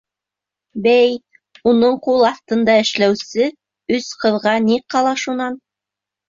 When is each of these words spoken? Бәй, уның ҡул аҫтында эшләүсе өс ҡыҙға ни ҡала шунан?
Бәй, 0.85 1.11
уның 1.71 1.99
ҡул 2.07 2.25
аҫтында 2.29 2.77
эшләүсе 2.85 3.51
өс 3.99 4.09
ҡыҙға 4.25 4.57
ни 4.71 4.81
ҡала 4.95 5.13
шунан? 5.27 5.61